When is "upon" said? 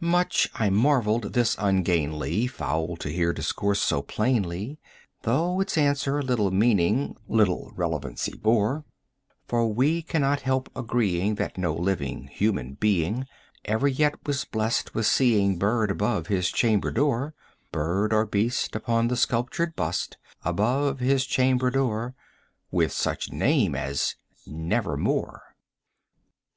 18.74-19.06